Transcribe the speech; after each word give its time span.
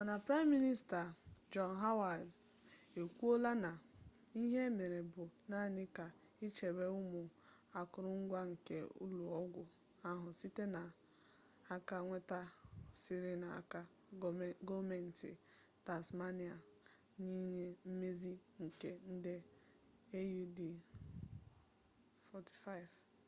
mana 0.01 0.19
prime 0.27 0.45
minista 0.51 0.99
john 1.51 1.71
howard 1.83 2.25
ekwuola 3.01 3.51
na 3.63 3.71
ihe 4.41 4.59
a 4.67 4.71
mere 4.77 4.99
bụ 5.13 5.23
naanị 5.49 5.83
ka 5.95 6.05
ichebe 6.47 6.85
ụmụ 6.99 7.21
akụrụngwa 7.79 8.39
nke 8.51 8.77
ụlọ 9.05 9.23
ọgwụ 9.41 9.63
ahụ 10.09 10.27
site 10.39 10.63
n'aka 10.73 11.95
mwedàta 12.07 12.39
siri 13.01 13.33
n'aka 13.41 13.79
gọọmentị 14.67 15.31
tasmania 15.85 16.55
n'inye 17.23 17.67
mmezi 17.89 18.33
nke 18.65 18.89
nde 19.15 19.35
aud$45 22.33 23.15